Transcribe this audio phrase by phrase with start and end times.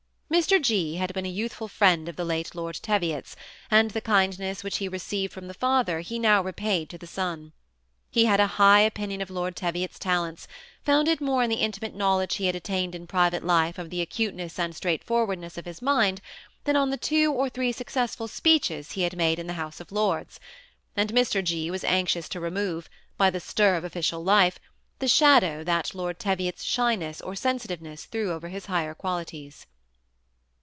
[0.33, 0.61] Mr.
[0.61, 0.95] G.
[0.95, 3.35] had been a youthful friend of the late Lord Teviot's,
[3.69, 7.51] and the kindness which he received from the father he now repaid to the son.
[8.09, 10.47] He had a high opin ion of Lord Teviot*s talents,
[10.85, 13.99] founded more on the inti mate knowledge he had attained in private life of the
[13.99, 16.21] acuteness and straightforwardness of his mind,
[16.63, 19.91] than on the two or three successful speeches he had made in the House of
[19.91, 20.39] Lords;
[20.95, 21.43] and Mr.
[21.43, 21.69] G.
[21.69, 24.59] was anxious to remove, by the stir of official life,
[24.99, 29.65] the shadow that Lord Teviot's shyness or sensitiveness threw over his higher quali ties.